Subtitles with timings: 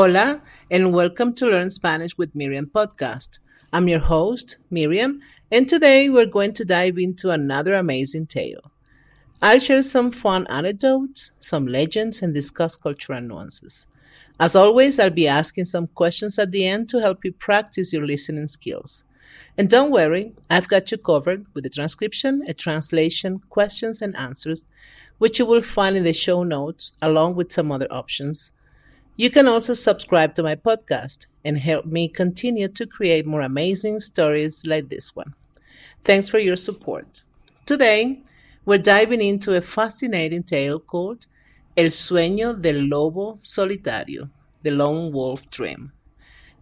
[0.00, 0.40] Hola,
[0.70, 3.40] and welcome to Learn Spanish with Miriam podcast.
[3.72, 8.70] I'm your host, Miriam, and today we're going to dive into another amazing tale.
[9.42, 13.88] I'll share some fun anecdotes, some legends, and discuss cultural nuances.
[14.38, 18.06] As always, I'll be asking some questions at the end to help you practice your
[18.06, 19.02] listening skills.
[19.56, 24.64] And don't worry, I've got you covered with a transcription, a translation, questions, and answers,
[25.18, 28.52] which you will find in the show notes along with some other options.
[29.20, 33.98] You can also subscribe to my podcast and help me continue to create more amazing
[33.98, 35.34] stories like this one.
[36.02, 37.24] Thanks for your support.
[37.66, 38.22] Today,
[38.64, 41.26] we're diving into a fascinating tale called
[41.76, 44.30] El sueño del lobo solitario,
[44.62, 45.90] The Lone Wolf Dream.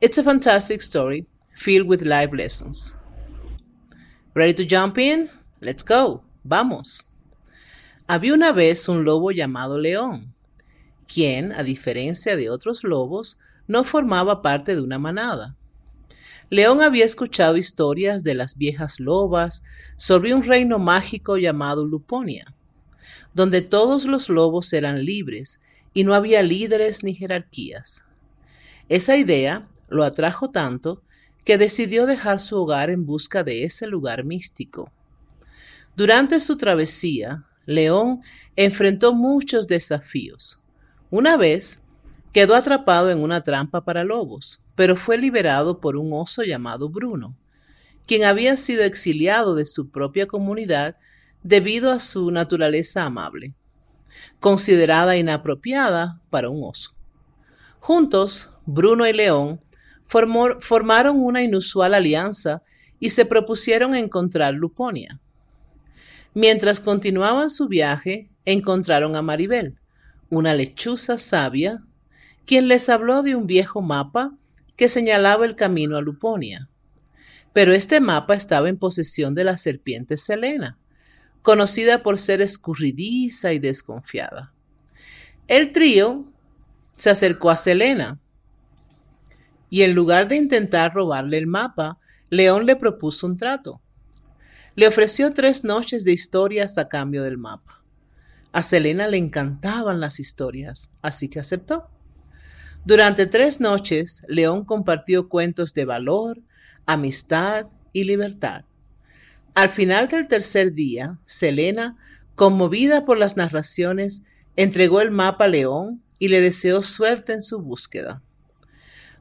[0.00, 2.96] It's a fantastic story filled with life lessons.
[4.32, 5.28] Ready to jump in?
[5.60, 6.22] Let's go.
[6.44, 7.02] Vamos.
[8.08, 10.33] Había una vez un lobo llamado León
[11.14, 15.56] quien, a diferencia de otros lobos, no formaba parte de una manada.
[16.50, 19.62] León había escuchado historias de las viejas lobas
[19.96, 22.52] sobre un reino mágico llamado Luponia,
[23.32, 25.60] donde todos los lobos eran libres
[25.94, 28.08] y no había líderes ni jerarquías.
[28.88, 31.02] Esa idea lo atrajo tanto
[31.44, 34.90] que decidió dejar su hogar en busca de ese lugar místico.
[35.96, 38.20] Durante su travesía, León
[38.56, 40.60] enfrentó muchos desafíos,
[41.16, 41.80] una vez
[42.32, 47.36] quedó atrapado en una trampa para lobos, pero fue liberado por un oso llamado Bruno,
[48.04, 50.96] quien había sido exiliado de su propia comunidad
[51.44, 53.54] debido a su naturaleza amable,
[54.40, 56.96] considerada inapropiada para un oso.
[57.78, 59.60] Juntos, Bruno y León
[60.06, 62.64] formaron una inusual alianza
[62.98, 65.20] y se propusieron encontrar Luponia.
[66.34, 69.78] Mientras continuaban su viaje, encontraron a Maribel,
[70.30, 71.82] una lechuza sabia,
[72.46, 74.34] quien les habló de un viejo mapa
[74.76, 76.68] que señalaba el camino a Luponia.
[77.52, 80.78] Pero este mapa estaba en posesión de la serpiente Selena,
[81.42, 84.52] conocida por ser escurridiza y desconfiada.
[85.46, 86.24] El trío
[86.96, 88.18] se acercó a Selena
[89.70, 91.98] y en lugar de intentar robarle el mapa,
[92.30, 93.80] León le propuso un trato.
[94.74, 97.83] Le ofreció tres noches de historias a cambio del mapa.
[98.54, 101.88] A Selena le encantaban las historias, así que aceptó.
[102.84, 106.40] Durante tres noches, León compartió cuentos de valor,
[106.86, 108.64] amistad y libertad.
[109.56, 111.96] Al final del tercer día, Selena,
[112.36, 114.22] conmovida por las narraciones,
[114.54, 118.22] entregó el mapa a León y le deseó suerte en su búsqueda.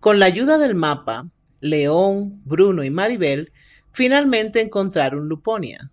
[0.00, 1.28] Con la ayuda del mapa,
[1.60, 3.52] León, Bruno y Maribel
[3.92, 5.90] finalmente encontraron Luponia.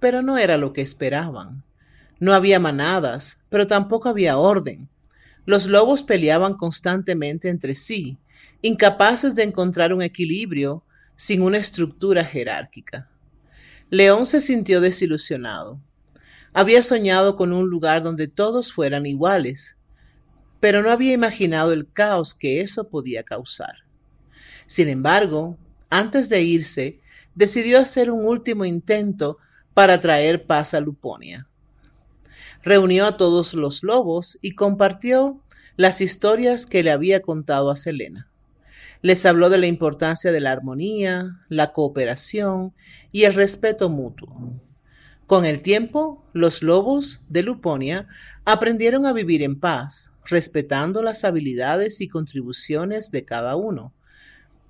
[0.00, 1.64] Pero no era lo que esperaban.
[2.22, 4.88] No había manadas, pero tampoco había orden.
[5.44, 8.16] Los lobos peleaban constantemente entre sí,
[8.60, 10.84] incapaces de encontrar un equilibrio
[11.16, 13.10] sin una estructura jerárquica.
[13.90, 15.80] León se sintió desilusionado.
[16.54, 19.80] Había soñado con un lugar donde todos fueran iguales,
[20.60, 23.78] pero no había imaginado el caos que eso podía causar.
[24.66, 25.58] Sin embargo,
[25.90, 27.00] antes de irse,
[27.34, 29.38] decidió hacer un último intento
[29.74, 31.48] para traer paz a Luponia
[32.62, 35.40] reunió a todos los lobos y compartió
[35.76, 38.28] las historias que le había contado a Selena.
[39.00, 42.72] Les habló de la importancia de la armonía, la cooperación
[43.10, 44.60] y el respeto mutuo.
[45.26, 48.06] Con el tiempo, los lobos de Luponia
[48.44, 53.92] aprendieron a vivir en paz, respetando las habilidades y contribuciones de cada uno,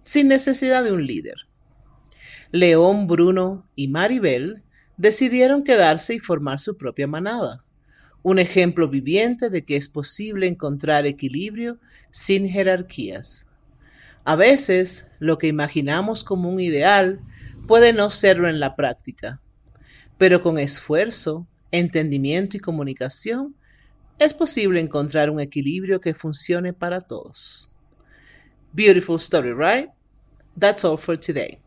[0.02, 1.36] sin necesidad de un líder.
[2.52, 4.62] León, Bruno y Maribel
[4.96, 7.64] decidieron quedarse y formar su propia manada
[8.22, 11.78] un ejemplo viviente de que es posible encontrar equilibrio
[12.10, 13.46] sin jerarquías.
[14.24, 17.20] A veces, lo que imaginamos como un ideal
[17.66, 19.40] puede no serlo en la práctica,
[20.18, 23.56] pero con esfuerzo, entendimiento y comunicación
[24.18, 27.72] es posible encontrar un equilibrio que funcione para todos.
[28.72, 29.90] Beautiful story, right?
[30.56, 31.58] That's all for today.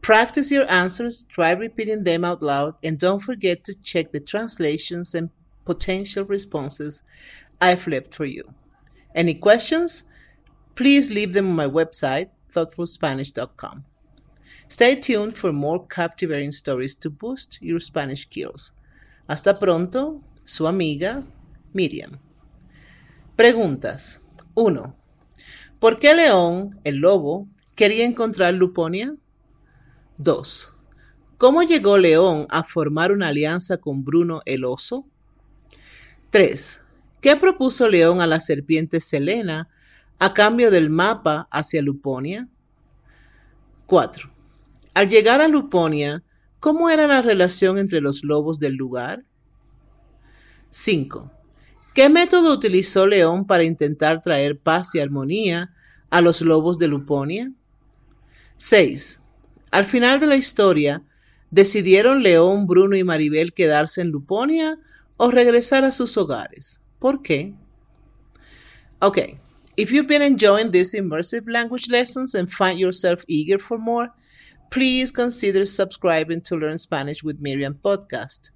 [0.00, 5.14] Practice your answers, try repeating them out loud, and don't forget to check the translations
[5.14, 5.28] and
[5.64, 7.02] potential responses
[7.60, 8.54] I've left for you.
[9.14, 10.08] Any questions?
[10.74, 13.84] Please leave them on my website, thoughtfulspanish.com.
[14.68, 18.72] Stay tuned for more captivating stories to boost your Spanish skills.
[19.28, 21.24] Hasta pronto, su amiga
[21.72, 22.18] Miriam.
[23.36, 24.36] Preguntas.
[24.54, 24.94] 1.
[25.78, 29.16] ¿Por qué León, el lobo, quería encontrar Luponia?
[30.18, 30.78] 2.
[31.38, 35.06] ¿Cómo llegó León a formar una alianza con Bruno el oso?
[36.30, 36.84] 3.
[37.20, 39.68] ¿Qué propuso León a la serpiente Selena
[40.18, 42.48] a cambio del mapa hacia Luponia?
[43.86, 44.30] 4.
[44.94, 46.22] Al llegar a Luponia,
[46.60, 49.24] ¿cómo era la relación entre los lobos del lugar?
[50.70, 51.32] 5.
[51.94, 55.74] ¿Qué método utilizó León para intentar traer paz y armonía
[56.10, 57.52] a los lobos de Luponia?
[58.56, 59.22] 6.
[59.72, 61.02] Al final de la historia,
[61.50, 64.78] ¿decidieron León, Bruno y Maribel quedarse en Luponia
[65.22, 66.80] o regresar a sus hogares?
[66.98, 67.54] ¿Por qué?
[69.02, 69.38] Okay,
[69.76, 74.08] if you've been enjoying these immersive language lessons and find yourself eager for more,
[74.70, 78.50] please consider subscribing to Learn Spanish with Miriam podcast.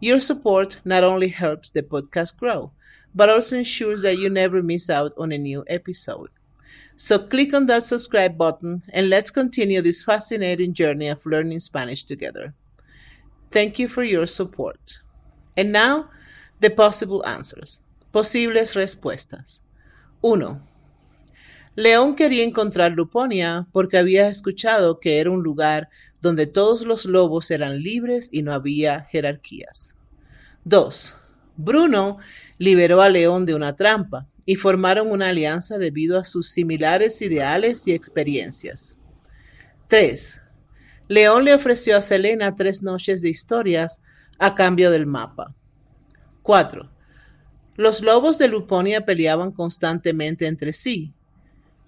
[0.00, 2.72] Your support not only helps the podcast grow,
[3.14, 6.30] but also ensures that you never miss out on a new episode.
[6.96, 12.04] So click on that subscribe button and let's continue this fascinating journey of learning Spanish
[12.04, 12.54] together.
[13.50, 15.02] Thank you for your support.
[15.56, 16.10] And now,
[16.60, 17.82] the possible answers.
[18.12, 19.62] Posibles respuestas.
[20.20, 20.60] 1.
[21.76, 25.90] León quería encontrar Luponia porque había escuchado que era un lugar
[26.22, 30.00] donde todos los lobos eran libres y no había jerarquías.
[30.64, 31.16] 2.
[31.56, 32.18] Bruno
[32.58, 37.86] liberó a León de una trampa y formaron una alianza debido a sus similares ideales
[37.86, 38.98] y experiencias.
[39.88, 40.40] 3.
[41.08, 44.02] León le ofreció a Selena tres noches de historias
[44.38, 45.54] a cambio del mapa.
[46.42, 46.90] 4.
[47.76, 51.12] Los lobos de Luponia peleaban constantemente entre sí,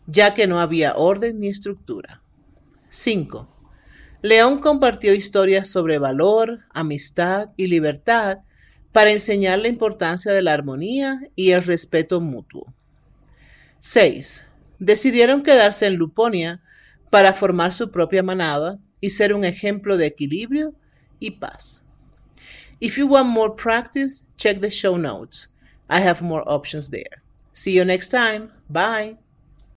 [0.07, 2.23] ya que no había orden ni estructura.
[2.89, 3.49] 5.
[4.23, 8.39] León compartió historias sobre valor, amistad y libertad
[8.93, 12.75] para enseñar la importancia de la armonía y el respeto mutuo.
[13.79, 14.45] 6.
[14.79, 16.61] Decidieron quedarse en Luponia
[17.11, 20.75] para formar su propia manada y ser un ejemplo de equilibrio
[21.21, 21.88] y paz.
[22.81, 25.49] If you want more practice, check the show notes.
[25.91, 27.23] I have more options there.
[27.53, 28.53] See you next time.
[28.71, 29.17] Bye.